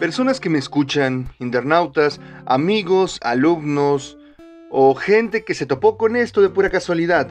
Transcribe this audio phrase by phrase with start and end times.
[0.00, 4.16] personas que me escuchan, internautas, amigos, alumnos
[4.70, 7.28] o gente que se topó con esto de pura casualidad.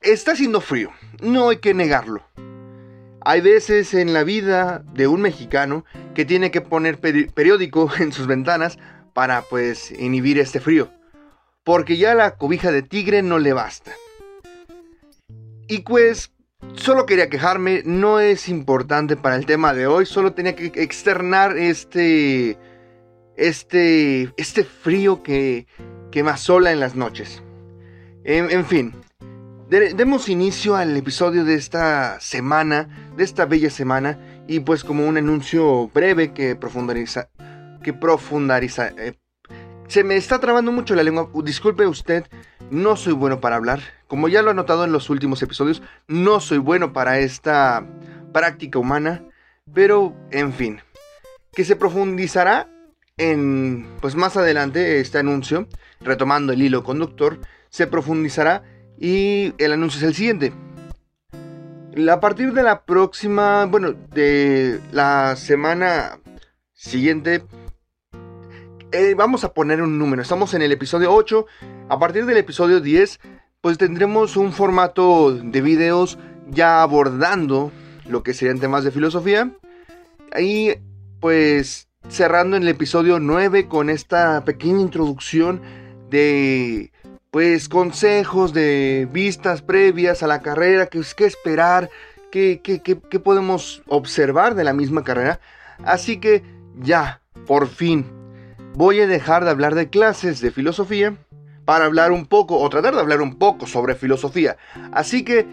[0.00, 0.90] Está haciendo frío,
[1.22, 2.22] no hay que negarlo.
[3.20, 8.26] Hay veces en la vida de un mexicano que tiene que poner periódico en sus
[8.26, 8.78] ventanas
[9.12, 10.90] para pues inhibir este frío,
[11.62, 13.92] porque ya la cobija de tigre no le basta.
[15.68, 16.32] Y pues
[16.74, 21.56] Solo quería quejarme, no es importante para el tema de hoy, solo tenía que externar
[21.56, 22.58] este
[23.36, 25.66] este este frío que
[26.10, 27.42] que me asola en las noches.
[28.24, 28.94] En, fin,
[29.70, 35.16] demos inicio al episodio de esta semana, de esta bella semana y pues como un
[35.16, 37.28] anuncio breve que profundiza
[37.82, 39.14] que profundariza eh,
[39.90, 41.28] se me está trabando mucho la lengua.
[41.42, 42.24] Disculpe usted,
[42.70, 43.80] no soy bueno para hablar.
[44.06, 47.84] Como ya lo he notado en los últimos episodios, no soy bueno para esta
[48.32, 49.24] práctica humana.
[49.74, 50.80] Pero, en fin,
[51.52, 52.68] que se profundizará
[53.16, 55.66] en, pues más adelante, este anuncio,
[56.00, 58.62] retomando el hilo conductor, se profundizará
[58.96, 60.52] y el anuncio es el siguiente.
[62.08, 66.20] A partir de la próxima, bueno, de la semana
[66.74, 67.42] siguiente,
[68.92, 70.22] eh, vamos a poner un número.
[70.22, 71.46] Estamos en el episodio 8.
[71.88, 73.20] A partir del episodio 10,
[73.60, 76.18] pues tendremos un formato de videos
[76.48, 77.70] ya abordando
[78.06, 79.50] lo que serían temas de filosofía.
[80.38, 80.72] Y
[81.20, 85.60] pues cerrando en el episodio 9 con esta pequeña introducción
[86.10, 86.92] de
[87.30, 91.90] pues consejos de vistas previas a la carrera, qué, qué esperar,
[92.32, 95.38] qué, qué, qué podemos observar de la misma carrera.
[95.84, 96.42] Así que
[96.80, 98.19] ya, por fin,
[98.80, 101.14] voy a dejar de hablar de clases de filosofía
[101.66, 104.56] para hablar un poco o tratar de hablar un poco sobre filosofía.
[104.90, 105.46] Así que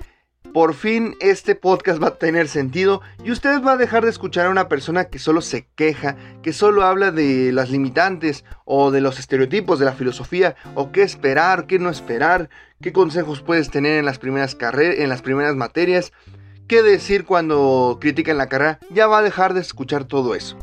[0.53, 4.45] por fin este podcast va a tener sentido y usted va a dejar de escuchar
[4.45, 9.01] a una persona que solo se queja, que solo habla de las limitantes o de
[9.01, 12.49] los estereotipos de la filosofía o qué esperar, qué no esperar,
[12.81, 16.13] qué consejos puedes tener en las primeras carreras, en las primeras materias,
[16.69, 18.79] qué decir cuando critican la carrera.
[18.89, 20.57] Ya va a dejar de escuchar todo eso.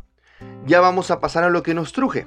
[0.65, 2.27] Ya vamos a pasar a lo que nos truje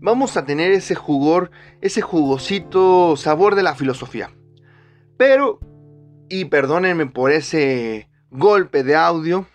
[0.00, 4.30] vamos a tener ese jugor, ese jugosito sabor de la filosofía.
[5.16, 5.60] Pero,
[6.28, 9.46] y perdónenme por ese golpe de audio,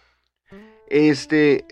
[0.90, 1.66] este,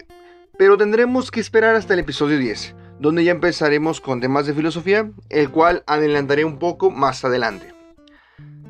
[0.57, 5.12] pero tendremos que esperar hasta el episodio 10, donde ya empezaremos con temas de filosofía,
[5.30, 7.74] el cual adelantaré un poco más adelante.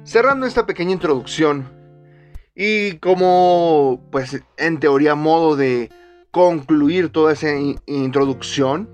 [0.04, 1.84] Cerrando esta pequeña introducción,
[2.56, 5.90] y como, pues, en teoría, modo de
[6.32, 7.50] concluir toda esa
[7.86, 8.90] introducción,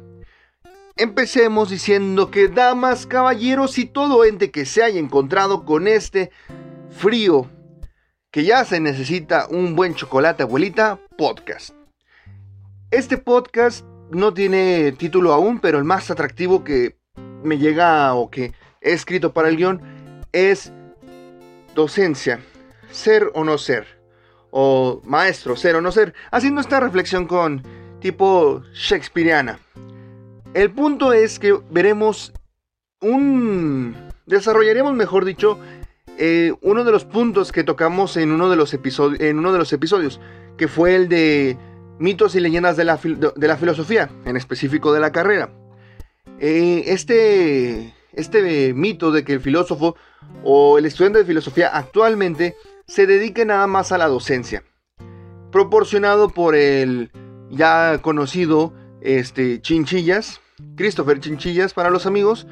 [1.00, 6.30] Empecemos diciendo que damas, caballeros y todo ente que se haya encontrado con este
[6.90, 7.50] frío,
[8.32, 11.74] que ya se necesita un buen chocolate abuelita, podcast.
[12.92, 16.98] Este podcast no tiene título aún, pero el más atractivo que
[17.44, 19.82] me llega o que he escrito para el guion
[20.34, 20.74] es
[21.76, 22.42] docencia,
[22.92, 23.88] ser o no ser,
[24.52, 27.64] o maestro, ser o no ser, haciendo esta reflexión con
[28.02, 29.60] tipo shakespeariana.
[30.54, 32.34] El punto es que veremos
[33.02, 33.96] un...
[34.26, 35.60] desarrollaremos, mejor dicho,
[36.18, 39.60] eh, uno de los puntos que tocamos en uno de los, episodios, en uno de
[39.60, 40.20] los episodios,
[40.58, 41.58] que fue el de
[42.00, 45.52] mitos y leyendas de la, de la filosofía, en específico de la carrera.
[46.40, 49.96] Eh, este, este mito de que el filósofo
[50.44, 52.56] o el estudiante de filosofía actualmente
[52.88, 54.64] se dedique nada más a la docencia,
[55.52, 57.12] proporcionado por el
[57.52, 60.42] ya conocido este, Chinchillas,
[60.76, 62.48] Christopher Chinchillas para los amigos,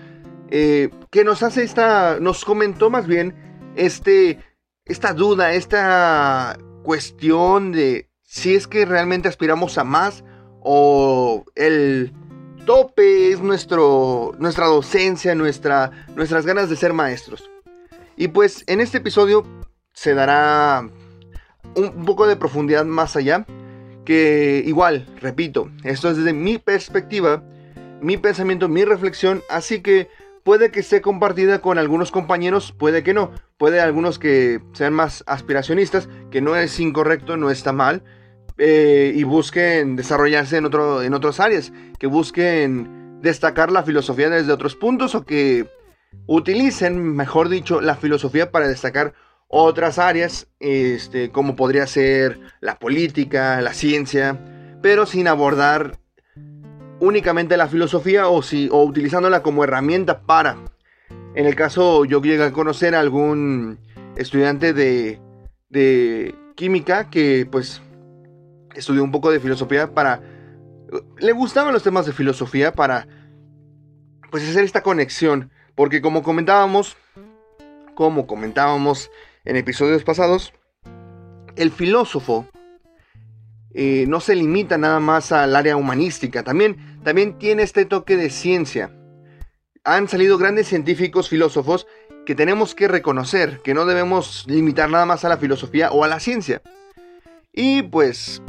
[0.50, 3.36] eh, que nos hace esta, nos comentó más bien
[3.76, 4.40] este,
[4.86, 10.24] esta duda, esta cuestión de si es que realmente aspiramos a más
[10.62, 12.14] o el
[12.66, 17.50] tope es nuestro, nuestra docencia, nuestra, nuestras ganas de ser maestros.
[18.18, 19.46] Y pues en este episodio
[19.94, 20.90] se dará
[21.76, 23.46] un poco de profundidad más allá
[24.08, 27.44] que igual, repito, esto es desde mi perspectiva,
[28.02, 30.08] mi pensamiento, mi reflexión, así que
[30.44, 35.26] puede que esté compartida con algunos compañeros, puede que no, puede algunos que sean más
[35.28, 38.02] aspiracionistas, que no es incorrecto, no está mal,
[38.58, 44.54] eh, y busquen desarrollarse en, otro, en otras áreas, que busquen destacar la filosofía desde
[44.54, 45.68] otros puntos o que
[46.28, 49.16] utilicen, mejor dicho, la filosofía para destacar
[49.48, 54.38] otras áreas, este, como podría ser la política, la ciencia,
[54.82, 55.98] pero sin abordar
[57.00, 60.58] únicamente la filosofía o, si, o utilizándola como herramienta para.
[61.36, 63.80] En el caso yo llegué a conocer a algún
[64.16, 65.20] estudiante de,
[65.70, 67.82] de química que pues
[68.76, 70.22] estudió un poco de filosofía para
[71.20, 73.08] le gustaban los temas de filosofía para
[74.32, 76.98] pues hacer esta conexión, porque como comentábamos,
[77.96, 79.10] como comentábamos
[79.48, 80.54] en episodios pasados,
[81.56, 82.46] el filósofo
[83.74, 88.30] eh, no se limita nada más al área humanística, también, también tiene este toque de
[88.30, 88.92] ciencia.
[89.86, 91.88] Han salido grandes científicos filósofos
[92.26, 96.10] que tenemos que reconocer, que no debemos limitar nada más a la filosofía o a
[96.10, 96.62] la ciencia.
[97.54, 98.42] Y pues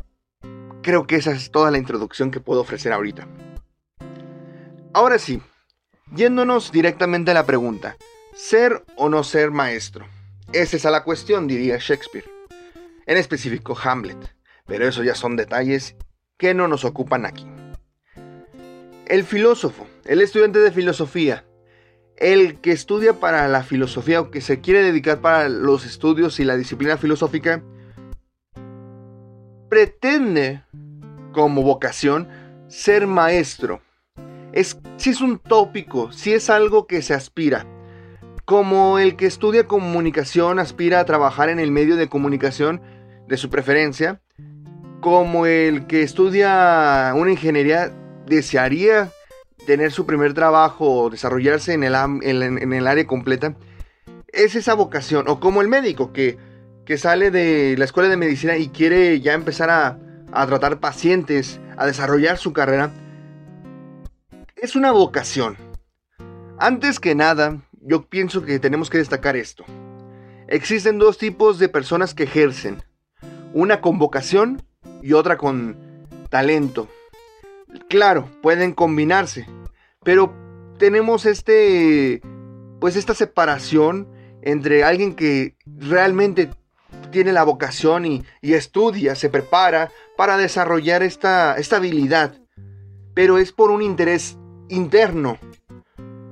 [0.82, 3.28] creo que esa es toda la introducción que puedo ofrecer ahorita.
[4.92, 5.40] Ahora sí,
[6.12, 7.96] yéndonos directamente a la pregunta,
[8.34, 10.17] ¿ser o no ser maestro?
[10.52, 12.24] Esa es la cuestión, diría Shakespeare.
[13.04, 14.34] En específico Hamlet,
[14.66, 15.94] pero eso ya son detalles
[16.38, 17.46] que no nos ocupan aquí.
[19.06, 21.44] El filósofo, el estudiante de filosofía,
[22.16, 26.44] el que estudia para la filosofía o que se quiere dedicar para los estudios y
[26.44, 27.62] la disciplina filosófica,
[29.68, 30.62] pretende
[31.32, 32.26] como vocación
[32.68, 33.82] ser maestro.
[34.52, 37.66] Es, si es un tópico, si es algo que se aspira.
[38.48, 42.80] Como el que estudia comunicación aspira a trabajar en el medio de comunicación
[43.26, 44.22] de su preferencia.
[45.02, 47.92] Como el que estudia una ingeniería
[48.24, 49.10] desearía
[49.66, 53.54] tener su primer trabajo o desarrollarse en el, área completa,
[54.28, 55.28] es esa vocación.
[55.28, 56.38] O como el médico que,
[56.86, 59.98] que sale de la escuela de medicina y quiere ya empezar a,
[60.32, 62.92] a tratar pacientes, a desarrollar su carrera.
[64.56, 65.58] Es una vocación.
[66.58, 69.64] Antes que nada, yo pienso que tenemos que destacar esto.
[70.46, 72.82] Existen dos tipos de personas que ejercen.
[73.54, 74.62] Una con vocación
[75.02, 75.76] y otra con
[76.28, 76.88] talento.
[77.88, 79.46] Claro, pueden combinarse,
[80.04, 80.32] pero
[80.78, 82.20] tenemos este,
[82.78, 84.08] pues esta separación
[84.42, 86.50] entre alguien que realmente
[87.10, 92.34] tiene la vocación y, estudia, se prepara para desarrollar esta, esta habilidad,
[93.14, 94.36] pero es por un interés
[94.68, 95.38] interno.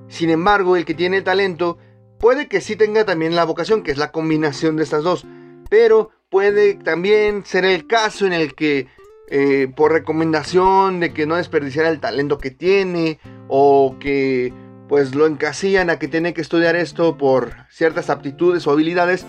[0.09, 1.79] Sin embargo, el que tiene el talento
[2.19, 5.27] puede que sí tenga también la vocación, que es la combinación de estas dos,
[5.69, 8.89] pero puede también ser el caso en el que
[9.29, 13.19] eh, por recomendación de que no desperdiciara el talento que tiene
[13.49, 14.53] o que
[14.89, 19.27] pues lo encasillan a que tiene que estudiar esto por ciertas aptitudes o habilidades,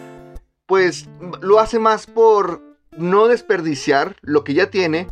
[0.68, 1.09] pues
[1.41, 5.07] lo hace más por no desperdiciar lo que ya tiene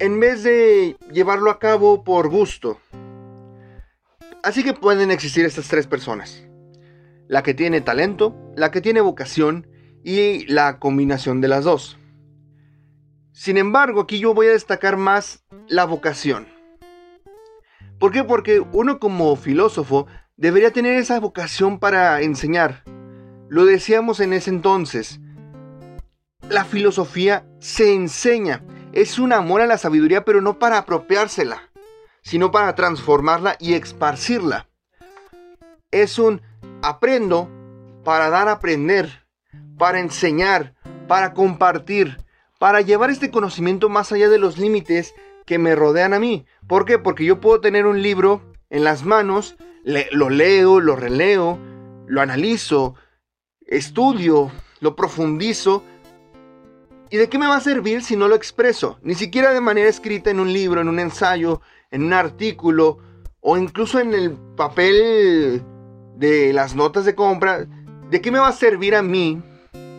[0.00, 2.78] en vez de llevarlo a cabo por gusto.
[4.48, 6.42] Así que pueden existir estas tres personas.
[7.26, 9.66] La que tiene talento, la que tiene vocación
[10.02, 11.98] y la combinación de las dos.
[13.32, 16.48] Sin embargo, aquí yo voy a destacar más la vocación.
[17.98, 18.24] ¿Por qué?
[18.24, 20.06] Porque uno como filósofo
[20.38, 22.84] debería tener esa vocación para enseñar.
[23.50, 25.20] Lo decíamos en ese entonces.
[26.48, 28.64] La filosofía se enseña.
[28.94, 31.67] Es un amor a la sabiduría, pero no para apropiársela,
[32.28, 34.68] sino para transformarla y esparcirla.
[35.90, 36.42] Es un
[36.82, 37.48] aprendo
[38.04, 39.26] para dar a aprender,
[39.78, 40.74] para enseñar,
[41.06, 42.18] para compartir,
[42.58, 45.14] para llevar este conocimiento más allá de los límites
[45.46, 46.44] que me rodean a mí.
[46.66, 46.98] ¿Por qué?
[46.98, 49.56] Porque yo puedo tener un libro en las manos,
[50.12, 51.58] lo leo, lo releo,
[52.06, 52.94] lo analizo,
[53.66, 55.82] estudio, lo profundizo.
[57.08, 58.98] ¿Y de qué me va a servir si no lo expreso?
[59.00, 62.98] Ni siquiera de manera escrita en un libro, en un ensayo, en un artículo
[63.40, 65.62] o incluso en el papel
[66.16, 67.66] de las notas de compra.
[68.10, 69.42] ¿De qué me va a servir a mí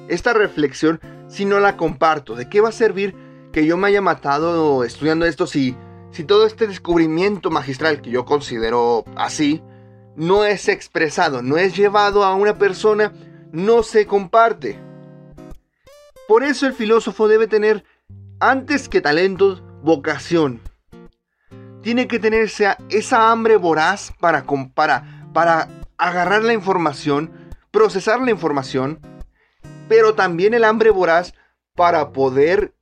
[0.07, 2.35] esta reflexión si no la comparto?
[2.35, 3.15] ¿De qué va a servir
[3.51, 5.75] que yo me haya matado estudiando esto si,
[6.11, 9.63] si todo este descubrimiento magistral que yo considero así
[10.15, 13.13] no es expresado, no es llevado a una persona,
[13.51, 14.77] no se comparte?
[16.27, 17.83] Por eso el filósofo debe tener,
[18.39, 20.61] antes que talento, vocación.
[21.81, 22.49] Tiene que tener
[22.89, 25.67] esa, hambre voraz para, para, para
[25.97, 27.31] agarrar la información,
[27.71, 28.99] procesar la información
[29.89, 31.33] pero también el hambre voraz
[31.75, 32.73] para poder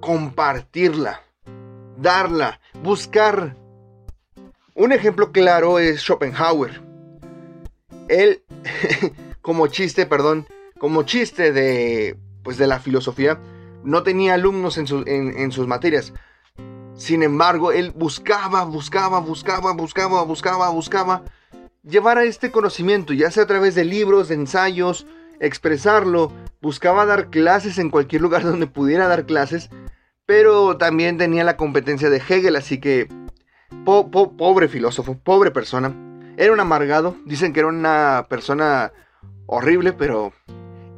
[0.00, 1.22] compartirla,
[1.96, 3.56] darla, buscar.
[4.74, 6.82] Un ejemplo claro es Schopenhauer.
[8.08, 8.42] Él,
[9.40, 10.46] como chiste, perdón,
[10.78, 13.38] como chiste de, pues de la filosofía,
[13.84, 16.12] no tenía alumnos en, en sus materias.
[17.00, 21.22] Sin embargo, él buscaba, buscaba, buscaba, buscaba, buscaba, buscaba
[21.82, 25.06] llevar a este conocimiento, ya sea a través de libros, de ensayos,
[25.40, 26.30] expresarlo,
[26.60, 29.70] buscaba dar clases en cualquier lugar donde pudiera dar clases,
[30.26, 33.08] pero también tenía la competencia de Hegel, así que
[33.86, 35.94] pobre filósofo, pobre persona.
[36.36, 38.92] Era un amargado, dicen que era una persona
[39.46, 40.34] horrible, pero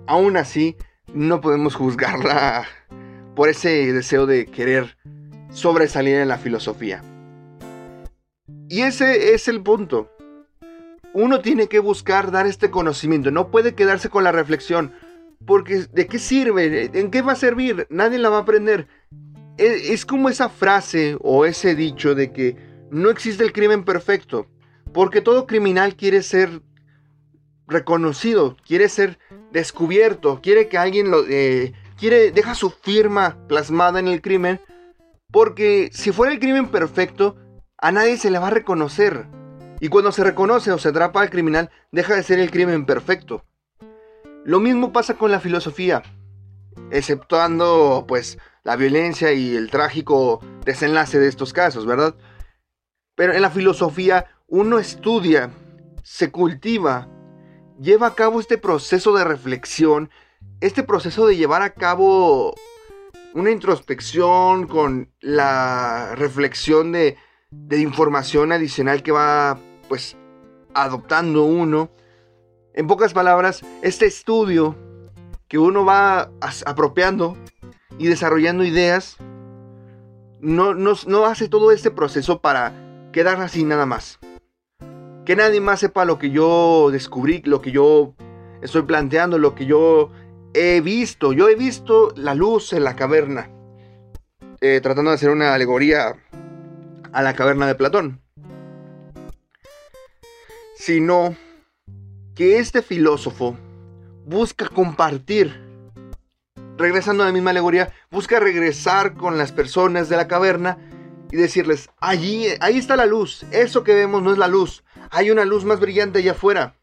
[0.09, 0.77] aún así
[1.15, 2.67] no podemos juzgarla
[3.37, 4.97] por ese deseo de querer
[5.53, 7.03] sobresalir en la filosofía.
[8.69, 10.11] Y ese es el punto.
[11.15, 14.93] Uno tiene que buscar dar este conocimiento, no puede quedarse con la reflexión,
[15.47, 16.91] porque ¿de qué sirve?
[16.95, 17.87] ¿En qué va a servir?
[17.91, 18.89] Nadie la va a aprender.
[19.59, 22.57] E, es como esa frase o ese dicho de que
[22.91, 24.47] no existe el crimen perfecto,
[24.95, 26.63] porque todo criminal quiere ser
[27.67, 29.19] reconocido, quiere ser
[29.53, 34.61] descubierto, quiere que alguien lo eh, quiere deja su firma plasmada en el crimen,
[35.33, 37.37] porque si fuera el crimen perfecto,
[37.79, 39.27] a nadie se le va a reconocer.
[39.81, 43.45] Y cuando se reconoce o se atrapa al criminal, deja de ser el crimen perfecto.
[44.45, 46.03] Lo mismo pasa con la filosofía,
[46.91, 52.15] exceptuando pues la violencia y el trágico desenlace de estos casos, ¿verdad?
[53.17, 55.51] Pero en la filosofía uno estudia,
[56.03, 57.09] se cultiva,
[57.81, 60.11] lleva a cabo este proceso de reflexión,
[60.61, 62.55] este proceso de llevar a cabo
[63.35, 67.17] una introspección con la reflexión de,
[67.71, 69.59] información adicional que va
[69.89, 70.17] pues
[70.75, 71.91] adoptando uno.
[72.75, 74.75] En pocas palabras, este estudio
[75.49, 76.31] que uno va
[76.65, 77.37] apropiando
[77.99, 79.19] y desarrollando ideas,
[80.41, 82.73] no, no hace todo este proceso para
[83.13, 84.19] quedar así nada más.
[85.27, 88.15] Que nadie más sepa lo que yo descubrí, lo que yo
[88.63, 90.11] estoy planteando, lo que yo
[90.55, 91.33] he visto.
[91.33, 93.51] Yo he visto la luz en la caverna.
[94.61, 96.15] Eh, tratando de hacer una alegoría
[97.13, 98.21] a la caverna de Platón.
[100.77, 101.37] Sino
[102.35, 103.57] que este filósofo
[104.25, 105.61] busca compartir,
[106.77, 110.79] regresando a la misma alegoría, busca regresar con las personas de la caverna
[111.31, 115.31] y decirles, allí, ahí está la luz, eso que vemos no es la luz, hay
[115.31, 116.75] una luz más brillante allá afuera.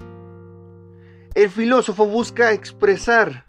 [1.36, 3.46] El filósofo busca expresar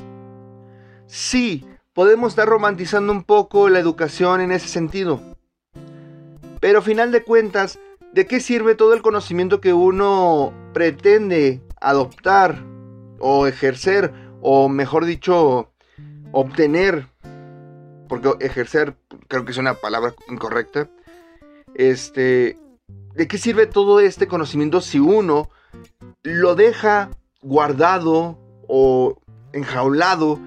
[1.11, 5.21] Sí, podemos estar romantizando un poco la educación en ese sentido.
[6.61, 7.81] Pero a final de cuentas,
[8.13, 12.63] ¿de qué sirve todo el conocimiento que uno pretende adoptar
[13.19, 15.73] o ejercer, o mejor dicho,
[16.31, 17.09] obtener?
[18.09, 18.95] Porque ejercer
[19.27, 20.89] creo que es una palabra incorrecta.
[21.75, 22.57] Este,
[23.17, 25.51] ¿de qué sirve todo este conocimiento si uno
[26.23, 27.11] lo deja
[27.43, 28.39] guardado
[28.69, 29.21] o
[29.53, 30.39] enjaulado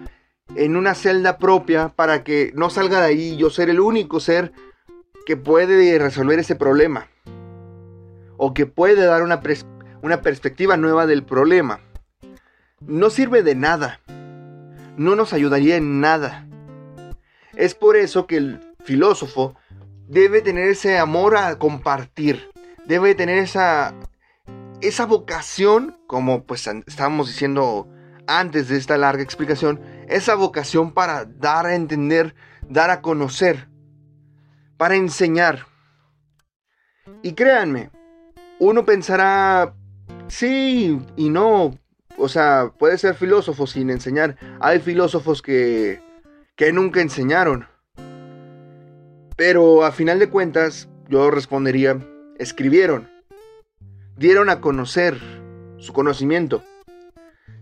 [0.56, 4.52] en una celda propia para que no salga de ahí yo ser el único ser
[5.26, 7.08] que puede resolver ese problema
[8.38, 9.42] o que puede dar una,
[10.02, 11.80] una perspectiva nueva del problema.
[12.82, 14.02] No sirve de nada,
[14.98, 16.48] no nos ayudaría en nada.
[17.56, 19.56] Es por eso que el filósofo
[20.08, 22.50] debe tener ese amor a compartir,
[22.86, 23.94] debe tener esa,
[24.82, 27.88] esa vocación, como pues estábamos diciendo
[28.28, 29.80] antes de esta larga explicación,
[30.10, 32.36] esa vocación para dar a entender,
[32.68, 33.68] dar a conocer,
[34.78, 35.68] para enseñar.
[37.22, 37.92] Y créanme,
[38.60, 39.76] uno pensará,
[40.28, 41.78] sí y no,
[42.18, 44.38] o sea, puede ser filósofo sin enseñar.
[44.60, 46.02] Hay filósofos que,
[46.56, 47.68] que nunca enseñaron.
[49.36, 51.98] Pero a final de cuentas, yo respondería,
[52.38, 53.10] escribieron,
[54.16, 55.18] dieron a conocer
[55.78, 56.64] su conocimiento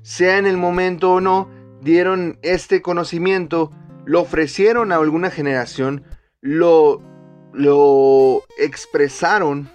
[0.01, 1.49] sea en el momento o no,
[1.81, 3.71] dieron este conocimiento,
[4.05, 6.03] lo ofrecieron a alguna generación,
[6.39, 7.01] lo,
[7.53, 9.69] lo expresaron,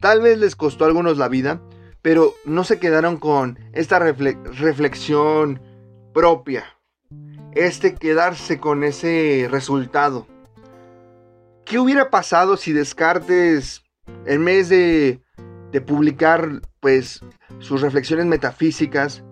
[0.00, 1.60] tal vez les costó a algunos la vida,
[2.00, 5.60] pero no se quedaron con esta reflexión
[6.14, 6.64] propia,
[7.54, 10.26] este quedarse con ese resultado.
[11.64, 13.82] ¿Qué hubiera pasado si Descartes,
[14.24, 15.20] en vez de,
[15.72, 17.20] de publicar pues
[17.58, 19.24] sus reflexiones metafísicas,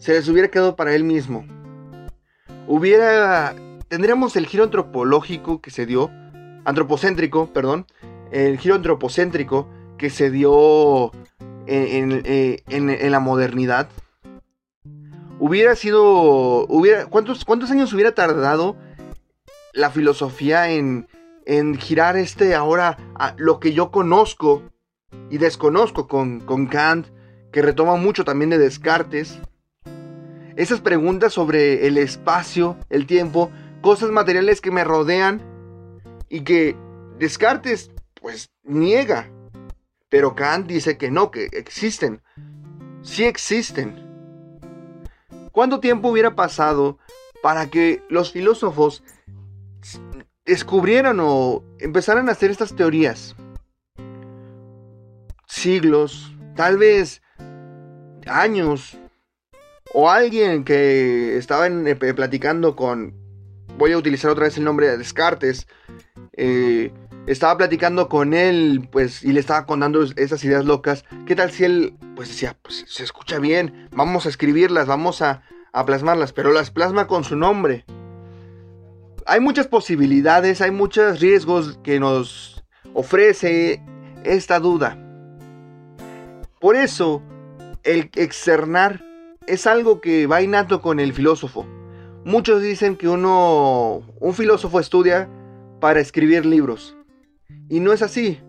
[0.00, 1.46] se les hubiera quedado para él mismo.
[2.66, 3.54] Hubiera.
[3.88, 6.10] Tendríamos el giro antropológico que se dio.
[6.64, 7.86] Antropocéntrico, perdón.
[8.32, 11.12] El giro antropocéntrico que se dio
[11.66, 13.88] en, en, la modernidad.
[15.38, 16.66] Hubiera sido.
[16.66, 18.76] Hubiera, ¿cuántos, ¿Cuántos años hubiera tardado
[19.74, 21.08] la filosofía en,
[21.44, 22.96] en girar este ahora
[23.36, 24.62] lo que yo conozco
[25.28, 27.08] y desconozco con, con Kant,
[27.52, 29.38] que retoma mucho también de Descartes?
[30.60, 33.50] Esas preguntas sobre el espacio, el tiempo,
[33.80, 35.40] cosas materiales que me rodean
[36.28, 36.76] y que
[37.18, 37.90] Descartes
[38.20, 39.30] pues niega.
[40.10, 42.20] Pero Kant dice que no, que existen.
[43.00, 44.06] Sí existen.
[45.50, 46.98] ¿Cuánto tiempo hubiera pasado
[47.42, 49.02] para que los filósofos
[50.44, 53.34] descubrieran o empezaran a hacer estas teorías?
[55.46, 57.22] Siglos, tal vez
[58.26, 58.98] años,
[59.92, 63.14] o alguien que estaba eh, platicando con,
[63.76, 65.66] voy a utilizar otra vez el nombre de Descartes,
[66.34, 66.92] eh,
[67.26, 71.04] estaba platicando con él, pues, y le estaba contando esas ideas locas.
[71.26, 75.42] ¿Qué tal si él, pues, decía, pues, se escucha bien, vamos a escribirlas, vamos a,
[75.72, 77.84] a plasmarlas, pero las plasma con su nombre?
[79.26, 83.82] Hay muchas posibilidades, hay muchos riesgos que nos ofrece
[84.24, 84.98] esta duda.
[86.58, 87.22] Por eso,
[87.84, 89.09] el externar
[89.50, 91.66] es algo que va innato con el filósofo.
[92.24, 95.28] Muchos dicen que uno, un filósofo estudia
[95.80, 96.96] para escribir libros.
[97.68, 98.40] Y no es así.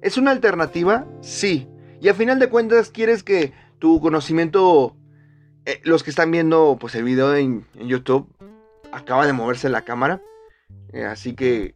[0.00, 1.06] ¿Es una alternativa?
[1.20, 1.68] Sí.
[2.00, 4.96] Y a final de cuentas quieres que tu conocimiento,
[5.64, 8.28] eh, los que están viendo pues el video en, YouTube,
[8.92, 10.22] acaba de moverse la cámara.
[10.92, 11.74] Eh, así que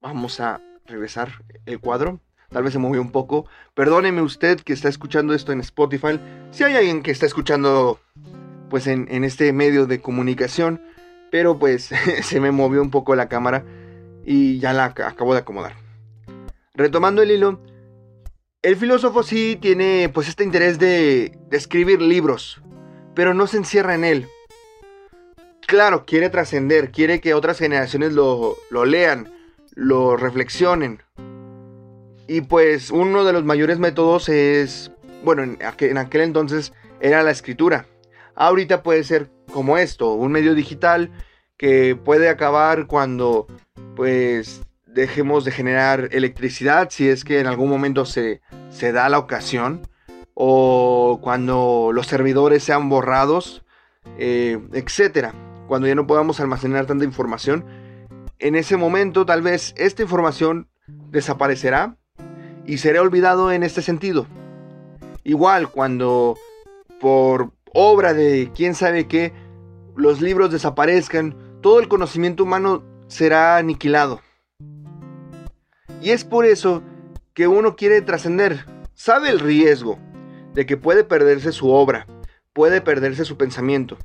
[0.00, 2.20] vamos a regresar el cuadro.
[2.50, 3.46] Tal vez se movió un poco.
[3.74, 6.18] Perdóneme usted que está escuchando esto en Spotify.
[6.50, 8.00] Si hay alguien que está escuchando
[8.70, 10.80] pues en, este medio de comunicación.
[11.30, 11.90] Pero pues
[12.22, 13.64] se me movió un poco la cámara
[14.24, 15.74] y ya la acabo de acomodar.
[16.74, 17.60] Retomando el hilo,
[18.62, 22.62] el filósofo sí tiene pues este interés de, escribir libros,
[23.14, 24.28] pero no se encierra en él.
[25.66, 29.30] Claro, quiere trascender, quiere que otras generaciones lo lean,
[29.74, 31.02] lo reflexionen.
[32.28, 34.92] Y pues uno de los mayores métodos es,
[35.24, 37.86] bueno, en aquel, entonces era la escritura.
[38.34, 41.10] Ahorita puede ser como esto, un medio digital
[41.56, 43.46] que puede acabar cuando
[43.96, 49.18] pues dejemos de generar electricidad si es que en algún momento se, se da la
[49.18, 49.88] ocasión
[50.34, 53.64] o cuando los servidores sean borrados,
[54.18, 55.34] eh, etcétera.
[55.66, 57.64] Cuando ya no podamos almacenar tanta información,
[58.38, 61.96] en ese momento tal vez esta información desaparecerá
[62.68, 64.26] y seré olvidado en este sentido.
[65.24, 66.36] Igual cuando
[67.00, 69.32] por obra de quién sabe qué
[69.96, 74.20] los libros desaparezcan, todo el conocimiento humano será aniquilado.
[76.02, 76.82] Y es por eso
[77.32, 78.66] que uno quiere trascender.
[78.94, 79.98] Sabe el riesgo
[80.52, 82.06] de que puede perderse su obra,
[82.52, 83.96] puede perderse su pensamiento.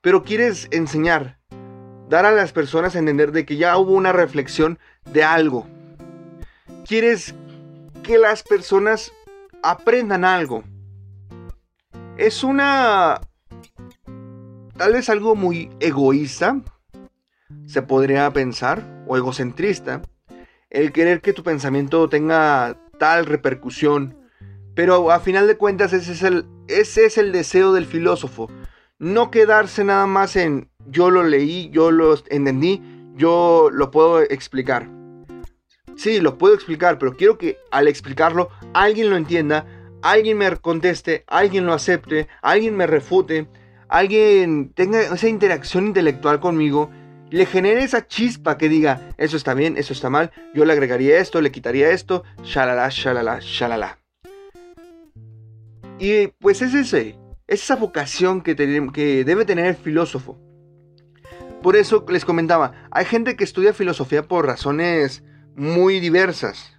[0.00, 1.38] Pero quieres enseñar,
[2.08, 4.80] dar a las personas a entender de que ya hubo una reflexión
[5.12, 5.68] de algo.
[6.84, 7.34] Quieres
[8.02, 9.12] que las personas
[9.62, 10.64] aprendan algo.
[12.16, 13.20] Es una...
[14.76, 16.60] Tal vez algo muy egoísta,
[17.66, 20.02] se podría pensar, o egocentrista,
[20.70, 24.16] el querer que tu pensamiento tenga tal repercusión.
[24.74, 28.50] Pero a final de cuentas ese es el, ese es el deseo del filósofo.
[28.98, 32.82] No quedarse nada más en yo lo leí, yo lo entendí,
[33.14, 34.88] yo lo puedo explicar.
[35.96, 39.66] Sí, lo puedo explicar, pero quiero que al explicarlo alguien lo entienda,
[40.02, 43.46] alguien me conteste, alguien lo acepte, alguien me refute,
[43.88, 46.90] alguien tenga esa interacción intelectual conmigo,
[47.30, 51.18] le genere esa chispa que diga, eso está bien, eso está mal, yo le agregaría
[51.18, 53.98] esto, le quitaría esto, shalala, shalala, shalala.
[55.98, 60.38] Y pues es ese, es esa vocación que, que debe tener el filósofo.
[61.62, 65.22] Por eso les comentaba, hay gente que estudia filosofía por razones
[65.56, 66.76] muy diversas.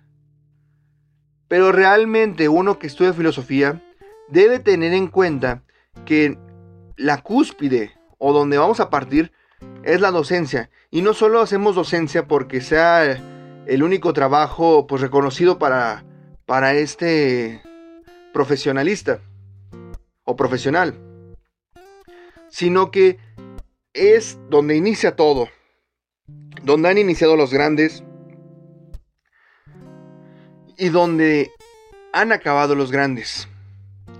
[1.47, 3.83] Pero realmente uno que estudia filosofía
[4.29, 5.63] debe tener en cuenta
[6.05, 6.37] que
[6.97, 9.31] la cúspide o donde vamos a partir
[9.83, 10.69] es la docencia.
[10.89, 13.03] Y no solo hacemos docencia porque sea
[13.65, 16.03] el único trabajo pues, reconocido para,
[16.45, 17.61] para este
[18.33, 19.19] profesionalista
[20.23, 20.95] o profesional,
[22.49, 23.19] sino que
[23.93, 25.49] es donde inicia todo,
[26.63, 28.03] donde han iniciado los grandes,
[30.77, 31.51] y donde
[32.11, 33.47] han acabado los grandes.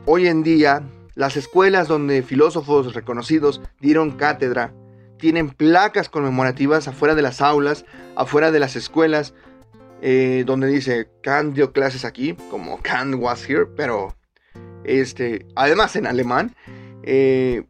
[0.05, 0.83] Hoy en día,
[1.15, 4.73] las escuelas donde filósofos reconocidos dieron cátedra
[5.17, 7.85] tienen placas conmemorativas afuera de las aulas,
[8.15, 9.33] afuera de las escuelas,
[10.01, 14.17] eh, donde dice Kant dio clases aquí, como Kant was here, pero
[14.83, 16.55] este, además en alemán.
[17.03, 17.63] Eh,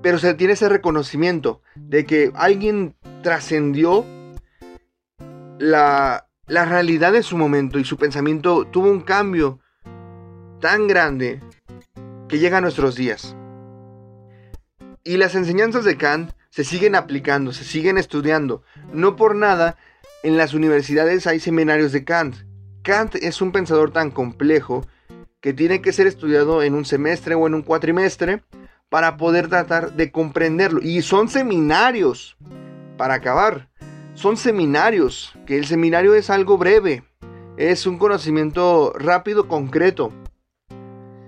[0.00, 4.04] pero se tiene ese reconocimiento de que alguien trascendió
[5.58, 9.58] la, la realidad de su momento y su pensamiento tuvo un cambio
[10.60, 11.40] tan grande
[12.28, 13.36] que llega a nuestros días.
[15.02, 18.62] Y las enseñanzas de Kant se siguen aplicando, se siguen estudiando.
[18.92, 19.76] No por nada,
[20.22, 22.36] en las universidades hay seminarios de Kant.
[22.82, 24.86] Kant es un pensador tan complejo
[25.40, 28.42] que tiene que ser estudiado en un semestre o en un cuatrimestre
[28.88, 30.80] para poder tratar de comprenderlo.
[30.82, 32.36] Y son seminarios
[32.96, 33.68] para acabar
[34.16, 37.04] son seminarios, que el seminario es algo breve,
[37.58, 40.10] es un conocimiento rápido, concreto.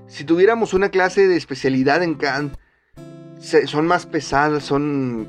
[0.06, 2.56] Si tuviéramos una clase de especialidad en Kant,
[3.66, 5.28] son más pesadas, son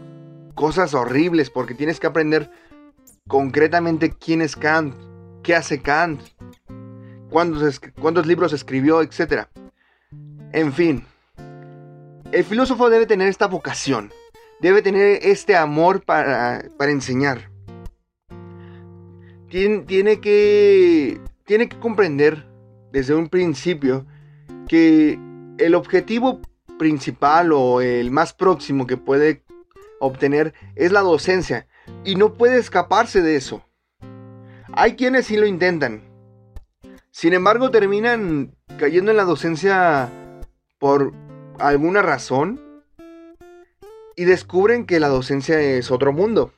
[0.56, 2.50] cosas horribles porque tienes que aprender
[3.28, 4.96] concretamente quién es Kant,
[5.44, 6.22] qué hace Kant,
[7.30, 9.48] cuántos, libros escribió, etc.
[10.54, 11.06] En fin,
[12.32, 14.14] el filósofo debe tener esta vocación,
[14.60, 17.50] debe tener este amor para, enseñar.
[19.50, 22.46] Tiene, que, tiene que comprender
[22.92, 24.06] desde un principio
[24.68, 25.20] que
[25.58, 26.42] el objetivo
[26.78, 29.44] principal o el más próximo que puede
[30.00, 31.68] obtener es la docencia
[32.06, 33.64] y no puede escaparse de eso.
[34.74, 36.04] Hay quienes sí lo intentan.
[37.10, 40.10] Sin embargo, terminan cayendo en la docencia
[40.78, 41.12] por
[41.58, 42.69] alguna razón
[44.20, 46.52] y descubren que la docencia es otro mundo.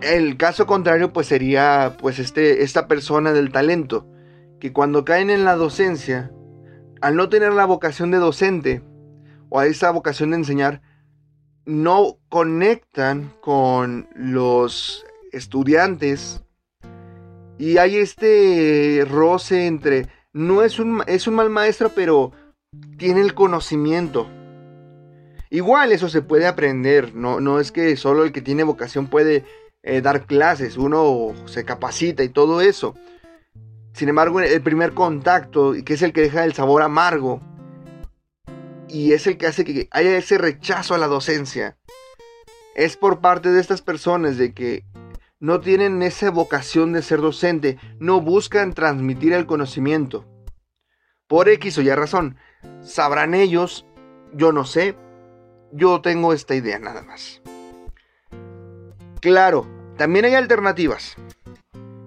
[0.00, 4.06] El caso contrario pues sería pues este, esta persona del talento
[4.60, 6.32] que cuando caen en la docencia
[7.02, 8.82] al no tener la vocación de docente
[9.50, 10.80] o a esa vocación de enseñar
[11.66, 16.42] no conectan con los estudiantes
[17.58, 22.32] y hay este roce entre no es un, es un mal maestro pero
[22.96, 24.30] tiene el conocimiento.
[25.50, 29.44] Igual eso se puede aprender, no, no es que solo el que tiene vocación puede
[29.82, 32.94] eh, dar clases, uno se capacita y todo eso.
[33.94, 37.40] Sin embargo, el primer contacto, que es el que deja el sabor amargo,
[38.88, 41.76] y es el que hace que haya ese rechazo a la docencia,
[42.74, 44.84] es por parte de estas personas de que
[45.40, 50.26] no tienen esa vocación de ser docente, no buscan transmitir el conocimiento.
[51.26, 52.36] Por X o Y razón,
[52.82, 53.86] Sabrán ellos,
[54.32, 54.96] yo no sé,
[55.72, 57.42] yo tengo esta idea nada más.
[59.20, 61.16] Claro, también hay alternativas,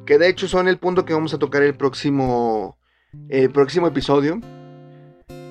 [0.05, 2.77] que de hecho son el punto que vamos a tocar el próximo,
[3.29, 4.39] el próximo episodio,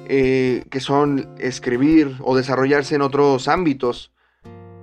[0.09, 4.13] eh, que son escribir o desarrollarse en otros ámbitos,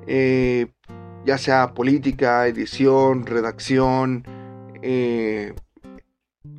[0.06, 0.68] eh,
[1.26, 4.24] ya sea política, edición, redacción,
[4.82, 5.54] eh,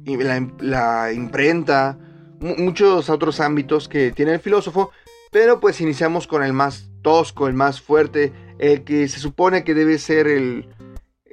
[0.04, 1.98] la, la imprenta,
[2.40, 4.90] muchos otros ámbitos que tiene el filósofo,
[5.30, 9.74] pero pues iniciamos con el más tosco, el más fuerte, el que se supone que
[9.74, 10.68] debe ser el,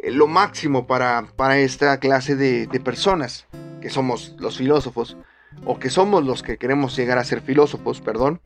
[0.04, 3.48] lo máximo para, para esta clase de, de, personas,
[3.82, 5.18] que somos los filósofos,
[5.66, 8.42] o que somos los que queremos llegar a ser filósofos, perdón.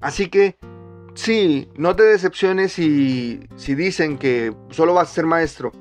[0.00, 0.56] Así que,
[1.14, 5.72] sí, no te decepciones si, si dicen que solo vas a ser maestro.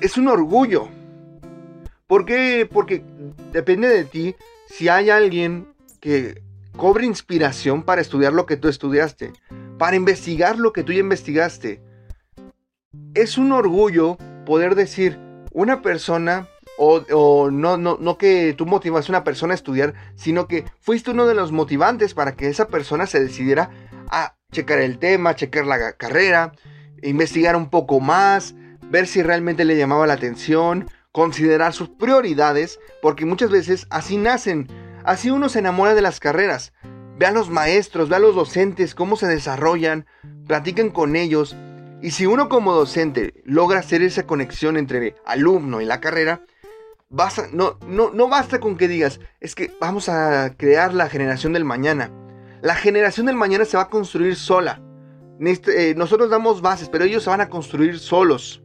[0.00, 0.88] Es un orgullo
[2.08, 2.66] ¿Por qué?
[2.68, 3.04] Porque
[3.52, 4.34] depende de ti
[4.66, 5.68] si hay alguien
[6.00, 6.42] que
[6.78, 9.32] cobre inspiración para estudiar lo que tú estudiaste,
[9.78, 11.82] para investigar lo que tú ya investigaste.
[13.14, 15.18] Es un orgullo poder decir,
[15.52, 20.64] una persona, o, no, no, que tú motivas a una persona a estudiar, sino que
[20.80, 23.70] fuiste uno de los motivantes para que esa persona se decidiera
[24.10, 26.52] a checar el tema, checar la carrera,
[27.02, 33.26] investigar un poco más, ver si realmente le llamaba la atención, considerar sus prioridades, porque
[33.26, 34.68] muchas veces así nacen,
[35.04, 36.72] así uno se enamora de las carreras.
[37.18, 40.06] Ve a los maestros, ve a los docentes, cómo se desarrollan,
[40.46, 41.56] platican con ellos,
[42.00, 46.42] y si uno como docente logra hacer esa conexión entre alumno y la carrera,
[47.52, 51.64] no, no, no basta con que digas, es que vamos a crear la generación del
[51.64, 52.10] mañana.
[52.60, 54.80] La generación del mañana se va a construir sola.
[55.40, 58.62] Eh, nosotros damos bases, pero ellos se van a construir solos.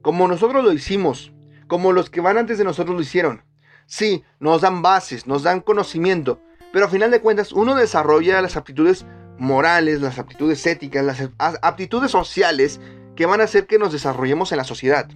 [0.00, 1.32] Como nosotros lo hicimos
[1.70, 3.44] como los que van antes de nosotros lo hicieron.
[3.90, 6.40] Sí, nos dan bases, nos dan conocimiento,
[6.72, 9.04] pero a final de cuentas uno desarrolla las aptitudes
[9.36, 11.28] morales, las aptitudes éticas, las
[11.60, 12.80] aptitudes sociales
[13.16, 15.08] que van a hacer que nos desarrollemos en la sociedad.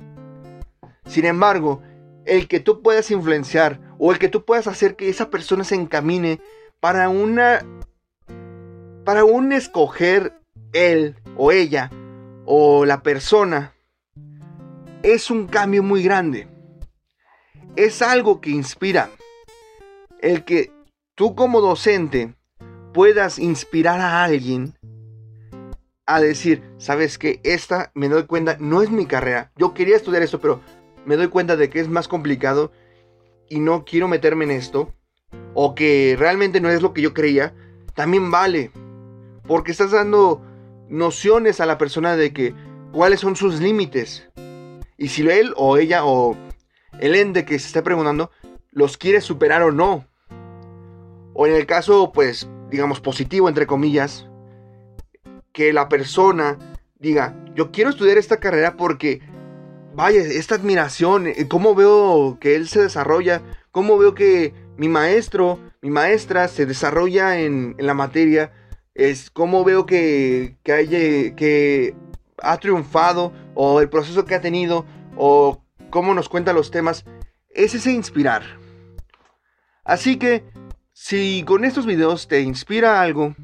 [1.06, 1.82] Sin embargo,
[2.24, 5.76] el que tú puedas influenciar o el que tú puedas hacer que esa persona se
[5.76, 6.40] encamine
[6.80, 7.64] para una
[9.04, 10.40] para un escoger
[10.72, 11.92] él o ella
[12.44, 13.72] o la persona
[15.04, 16.53] es un cambio muy grande.
[17.76, 19.10] Es algo que inspira.
[20.20, 20.70] El que
[21.16, 22.34] tú como docente
[22.92, 24.74] puedas inspirar a alguien
[26.06, 29.50] a decir, sabes que esta, me doy cuenta, no es mi carrera.
[29.56, 30.60] Yo quería estudiar esto, pero
[31.04, 32.70] me doy cuenta de que es más complicado
[33.48, 34.94] y no quiero meterme en esto.
[35.54, 37.54] O que realmente no es lo que yo creía.
[37.94, 38.70] También vale.
[39.48, 40.42] Porque estás dando
[40.88, 42.54] nociones a la persona de que
[42.92, 44.28] cuáles son sus límites.
[44.96, 46.36] Y si él o ella o
[47.00, 48.30] el ente que se esté preguntando
[48.70, 50.06] los quiere superar o no.
[51.32, 54.28] O en el caso, pues, digamos, positivo, entre comillas,
[55.52, 56.58] que la persona
[56.98, 59.20] diga, yo quiero estudiar esta carrera porque,
[59.94, 65.58] vaya, esta admiración, eh, cómo veo que él se desarrolla, cómo veo que mi maestro,
[65.82, 68.52] mi maestra se desarrolla en, la materia,
[68.94, 70.88] es cómo veo que, que, hay,
[71.36, 71.94] que
[72.42, 74.84] ha triunfado o el proceso que ha tenido
[75.16, 77.04] o cómo nos cuenta los temas,
[77.50, 78.42] es ese inspirar.
[79.84, 80.44] Así que
[80.92, 83.34] si con estos videos te inspira algo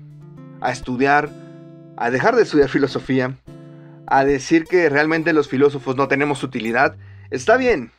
[0.61, 1.31] a estudiar,
[1.96, 3.37] a dejar de estudiar filosofía,
[4.07, 6.96] a decir que realmente los filósofos no tenemos utilidad,
[7.31, 7.92] está bien.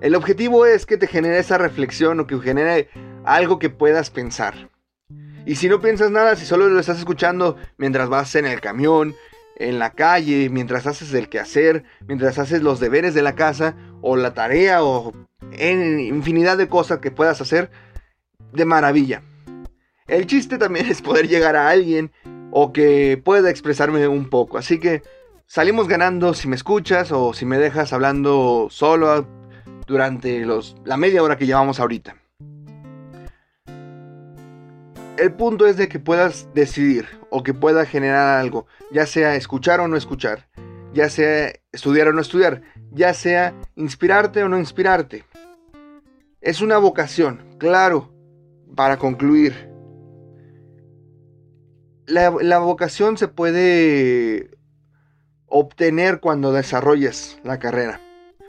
[0.00, 2.88] El objetivo es que te genere esa reflexión o que genere
[3.24, 4.70] algo que puedas pensar.
[5.46, 9.14] Y si no piensas nada, si solo lo estás escuchando mientras vas en el camión,
[9.60, 14.16] en la calle, mientras haces el quehacer, mientras haces los deberes de la casa o
[14.16, 15.12] la tarea o
[15.52, 17.70] en infinidad de cosas que puedas hacer,
[18.52, 19.22] de maravilla.
[20.08, 22.10] El chiste también es poder llegar a alguien
[22.50, 24.56] o que pueda expresarme un poco.
[24.56, 25.02] Así que
[25.46, 29.28] salimos ganando si me escuchas o si me dejas hablando solo
[29.86, 32.19] durante los, la media hora que llevamos ahorita
[35.20, 39.80] el punto es de que puedas decidir o que pueda generar algo, ya sea escuchar
[39.80, 40.48] o no escuchar,
[40.94, 45.24] ya sea estudiar o no estudiar, ya sea inspirarte o no inspirarte.
[46.40, 48.10] Es una vocación, claro,
[48.74, 49.68] para concluir.
[52.06, 54.50] La, vocación se puede
[55.46, 58.00] obtener cuando desarrolles la carrera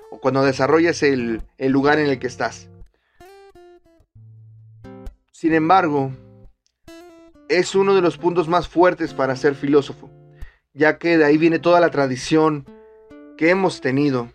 [0.09, 2.69] o cuando desarrolles el lugar en el que estás.
[5.31, 6.11] Sin embargo,
[7.51, 10.09] es uno de los puntos más fuertes para ser filósofo,
[10.73, 12.65] ya que de ahí viene toda la tradición
[13.37, 14.31] que hemos tenido,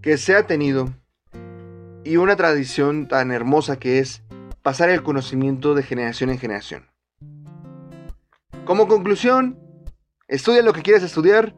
[0.00, 0.94] que se ha tenido,
[2.04, 4.22] y una tradición tan hermosa que es
[4.62, 6.86] pasar el conocimiento de generación en generación.
[8.64, 9.58] Como conclusión,
[10.28, 11.56] estudia lo que quieres estudiar,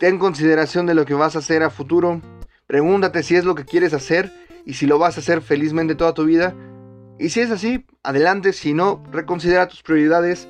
[0.00, 2.22] ten consideración de lo que vas a hacer a futuro,
[2.66, 4.32] pregúntate si es lo que quieres hacer
[4.64, 6.54] y si lo vas a hacer felizmente toda tu vida,
[7.18, 10.48] y si es así, adelante, si no, reconsidera tus prioridades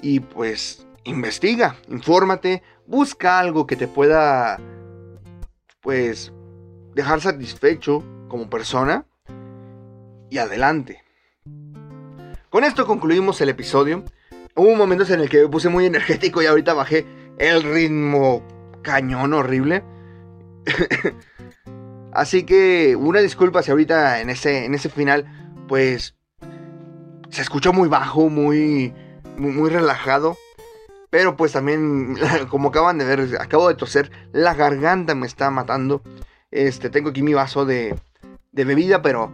[0.00, 4.58] y pues investiga, infórmate, busca algo que te pueda
[5.80, 6.32] pues
[6.94, 9.06] dejar satisfecho como persona
[10.30, 11.02] y adelante.
[12.48, 14.04] Con esto concluimos el episodio.
[14.54, 17.04] Hubo momentos en el que me puse muy energético y ahorita bajé
[17.38, 18.42] el ritmo
[18.82, 19.82] cañón horrible.
[22.12, 26.14] Así que una disculpa si ahorita en ese, en ese final pues
[27.30, 28.94] se escuchó muy bajo, muy,
[29.36, 30.36] muy, relajado.
[31.10, 32.16] Pero pues también,
[32.48, 36.02] como acaban de ver, acabo de toser, la garganta me está matando.
[36.50, 37.96] Este, tengo aquí mi vaso de,
[38.52, 39.32] de bebida, pero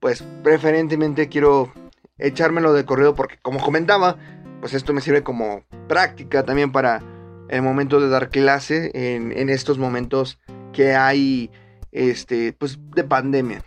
[0.00, 1.72] pues preferentemente quiero
[2.18, 4.16] echármelo de corrido porque como comentaba,
[4.60, 7.02] pues esto me sirve como práctica también para
[7.48, 10.38] el momento de dar clase en, en estos momentos
[10.72, 11.50] que hay
[11.92, 13.62] este pues de pandemia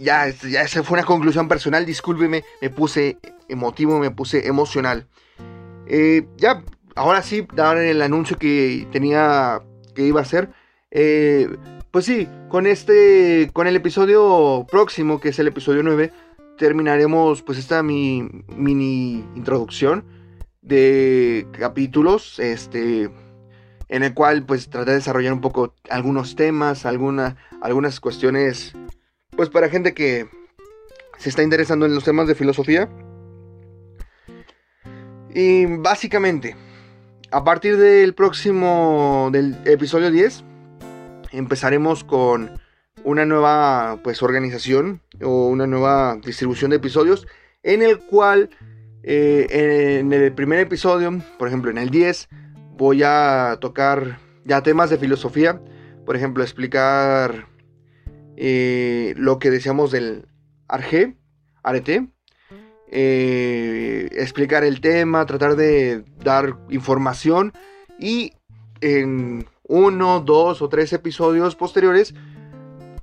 [0.00, 5.06] ya, ya esa fue una conclusión personal, discúlpeme, me puse emotivo, me puse emocional.
[5.86, 6.62] Eh, ya,
[6.94, 9.60] ahora sí, dar el anuncio que tenía,
[9.94, 10.50] que iba a hacer.
[10.90, 11.48] Eh,
[11.90, 16.12] pues sí, con este, con el episodio próximo, que es el episodio 9,
[16.56, 20.04] terminaremos pues esta mi mini introducción
[20.62, 23.10] de capítulos, este,
[23.88, 28.74] en el cual pues traté de desarrollar un poco algunos temas, alguna, algunas cuestiones
[29.40, 30.28] pues para gente que
[31.16, 32.90] se está interesando en los temas de filosofía.
[35.34, 36.56] Y básicamente,
[37.30, 40.44] a partir del próximo, del episodio 10,
[41.32, 42.60] empezaremos con
[43.02, 47.26] una nueva pues organización o una nueva distribución de episodios
[47.62, 48.50] en el cual
[49.02, 52.28] eh, en el primer episodio, por ejemplo en el 10,
[52.76, 55.62] voy a tocar ya temas de filosofía,
[56.04, 57.48] por ejemplo explicar
[58.42, 60.26] eh, lo que decíamos del
[60.66, 61.14] arge,
[61.62, 62.08] arete,
[62.90, 67.52] eh, explicar el tema, tratar de dar información
[67.98, 68.32] y
[68.80, 72.14] en uno, dos o tres episodios posteriores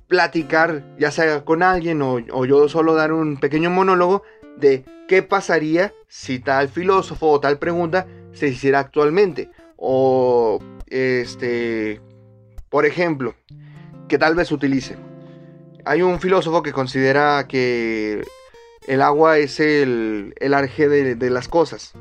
[0.08, 4.24] platicar, ya sea con alguien o, o, yo solo dar un pequeño monólogo
[4.56, 9.50] de qué pasaría si tal filósofo o tal pregunta se hiciera actualmente.
[9.76, 12.00] O, este,
[12.68, 13.36] por ejemplo,
[14.08, 14.96] que tal vez utilice.
[15.88, 18.22] Hay un filósofo que considera que
[18.86, 21.94] el agua es el, el arje de, las cosas.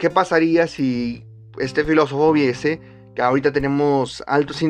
[0.00, 1.24] ¿Qué pasaría si
[1.60, 2.80] este filósofo viese
[3.14, 4.64] que ahorita tenemos altos,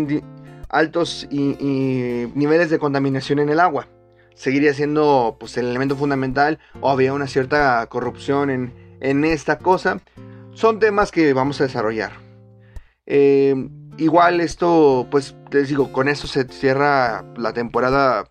[0.69, 3.89] altos y, niveles de contaminación en el agua?
[4.35, 10.03] ¿Seguiría siendo pues, el elemento fundamental o había una cierta corrupción en, en esta cosa?
[10.53, 12.13] Son temas que vamos a desarrollar.
[13.07, 13.55] Eh,
[13.99, 18.29] Igual esto, pues les digo, con esto se cierra la temporada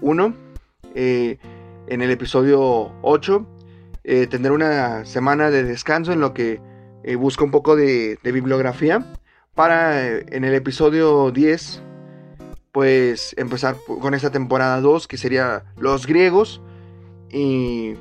[0.00, 0.34] 1.
[0.94, 1.38] Eh,
[1.86, 3.46] en el episodio 8
[4.04, 6.60] eh, tendré una semana de descanso en lo que
[7.02, 9.04] eh, busco un poco de, bibliografía
[9.54, 11.82] para eh, en el episodio 10
[12.72, 16.60] pues empezar con esta temporada 2 que sería los griegos
[17.30, 17.94] y,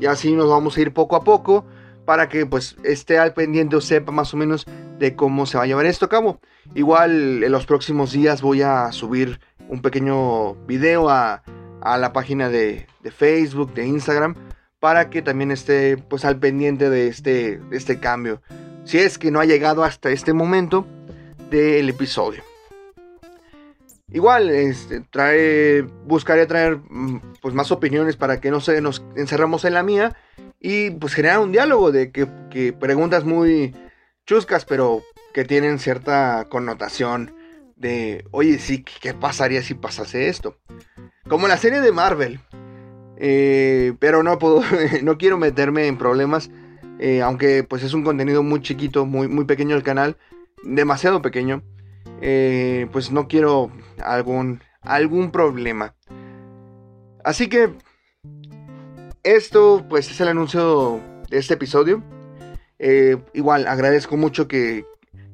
[0.00, 1.64] y, así nos vamos a ir poco a poco
[2.04, 4.66] para que pues esté al pendiente o sepa más o menos
[4.98, 6.40] de cómo se va a llevar esto a cabo.
[6.74, 11.42] Igual en los próximos días voy a subir un pequeño video a,
[11.80, 14.34] a la página de, de, Facebook, de Instagram,
[14.80, 18.40] para que también esté pues al pendiente de este, este cambio.
[18.84, 20.86] Si es que no ha llegado hasta este momento
[21.50, 22.42] del episodio.
[24.12, 29.64] Igual, este, trae, buscaré traer mm, pues, más opiniones para que no se nos encerramos
[29.64, 30.16] en la mía
[30.60, 33.74] y pues generar un diálogo de que, que preguntas muy
[34.26, 37.34] chuscas, pero que tienen cierta connotación
[37.76, 40.58] de, oye, sí, ¿qué pasaría si pasase esto?
[41.28, 42.40] Como la serie de Marvel.
[43.16, 44.62] Eh, pero no puedo,
[45.02, 46.50] no quiero meterme en problemas,
[46.98, 50.16] eh, aunque pues es un contenido muy chiquito, muy, muy pequeño el canal,
[50.64, 51.62] demasiado pequeño.
[52.20, 53.70] Eh, pues no quiero
[54.02, 55.94] algún, algún problema.
[57.24, 57.72] Así que
[59.22, 62.02] esto pues es el anuncio de este episodio.
[63.32, 64.84] Igual agradezco mucho que,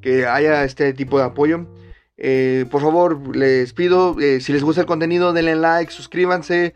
[0.00, 1.66] que haya este tipo de apoyo.
[2.22, 6.74] Eh, por favor, les pido, eh, si les gusta el contenido, denle like, suscríbanse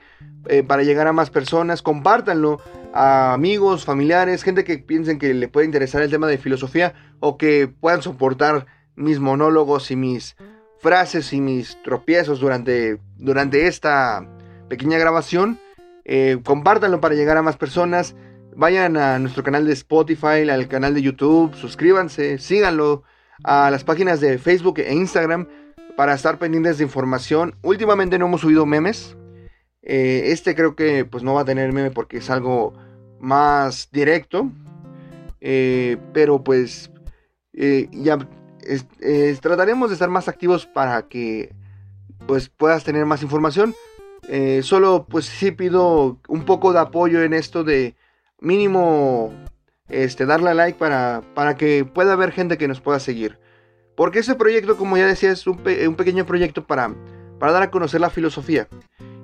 [0.49, 2.61] eh, para llegar a más personas, compártanlo
[2.95, 7.37] a amigos, familiares, gente que piensen que le puede interesar el tema de filosofía o
[7.37, 10.35] que puedan soportar mis monólogos y mis
[10.79, 14.27] frases y mis tropiezos durante, durante esta
[14.69, 15.59] pequeña grabación.
[16.43, 18.15] compártanlo para llegar a más personas.
[18.57, 23.03] Vayan a nuestro canal de Spotify, al canal de YouTube, suscríbanse, síganlo
[23.43, 25.49] a las páginas de Facebook e Instagram
[25.97, 27.57] para estar pendientes de información.
[27.63, 29.17] Últimamente no hemos subido memes.
[29.83, 32.75] Eh, este creo que pues no va a tener meme porque es algo
[33.19, 34.49] más directo.
[35.41, 36.93] Eh, pero pues
[37.55, 38.19] eh, ya
[39.43, 41.53] trataremos de estar más activos para que
[42.29, 43.75] pues puedas tener más información.
[44.63, 47.97] solo pues sí pido un poco de apoyo en esto de
[48.45, 49.33] mínimo
[49.89, 53.39] este, darle like para, para que pueda haber gente que nos pueda seguir.
[53.97, 56.95] Porque ese proyecto, como ya decía, es un, pequeño proyecto para,
[57.39, 58.69] para dar a conocer la filosofía.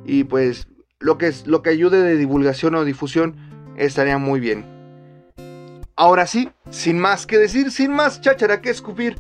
[0.04, 3.36] Y pues lo que, es, lo que ayude de divulgación o difusión
[3.76, 4.64] estaría muy bien.
[5.96, 9.18] Ahora sí, sin más que decir, sin más cháchara que escupir,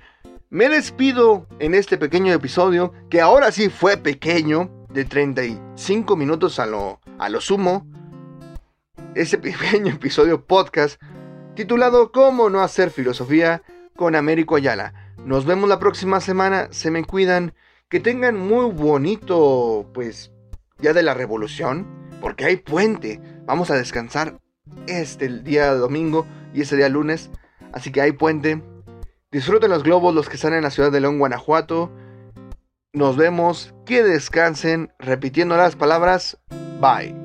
[0.48, 6.66] me despido en este pequeño episodio, que ahora sí fue pequeño, de 35 minutos a
[6.66, 7.86] lo, a lo sumo.
[9.14, 11.00] Ese pequeño episodio podcast
[11.54, 13.62] titulado ¿Cómo no hacer filosofía?
[13.96, 14.94] con Américo Ayala.
[15.26, 17.52] Nos vemos la próxima semana, se me cuidan,
[17.90, 20.32] que tengan muy bonito, pues,
[20.78, 21.86] día de la revolución,
[22.22, 23.20] porque hay puente.
[23.44, 24.40] Vamos a descansar
[24.86, 27.30] este el día domingo y ese día lunes,
[27.74, 28.62] así que hay puente.
[29.30, 31.90] Disfruten los globos los que están en la ciudad de León, Guanajuato.
[32.94, 36.38] Nos vemos, que descansen, repitiendo las palabras,
[36.80, 37.19] bye.